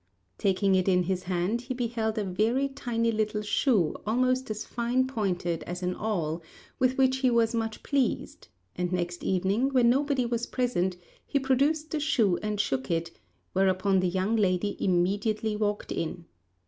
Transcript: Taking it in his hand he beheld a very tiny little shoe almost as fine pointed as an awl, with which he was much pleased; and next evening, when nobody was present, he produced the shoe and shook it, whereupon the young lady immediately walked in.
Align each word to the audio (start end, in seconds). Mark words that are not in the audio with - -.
Taking 0.39 0.73
it 0.73 0.87
in 0.87 1.03
his 1.03 1.21
hand 1.25 1.61
he 1.61 1.75
beheld 1.75 2.17
a 2.17 2.23
very 2.23 2.67
tiny 2.69 3.11
little 3.11 3.43
shoe 3.43 3.95
almost 4.03 4.49
as 4.49 4.65
fine 4.65 5.05
pointed 5.05 5.61
as 5.65 5.83
an 5.83 5.93
awl, 5.93 6.41
with 6.79 6.97
which 6.97 7.17
he 7.17 7.29
was 7.29 7.53
much 7.53 7.83
pleased; 7.83 8.47
and 8.75 8.91
next 8.91 9.23
evening, 9.23 9.69
when 9.69 9.91
nobody 9.91 10.25
was 10.25 10.47
present, 10.47 10.97
he 11.23 11.37
produced 11.37 11.91
the 11.91 11.99
shoe 11.99 12.37
and 12.37 12.59
shook 12.59 12.89
it, 12.89 13.11
whereupon 13.53 13.99
the 13.99 14.09
young 14.09 14.35
lady 14.35 14.75
immediately 14.79 15.55
walked 15.55 15.91
in. 15.91 16.25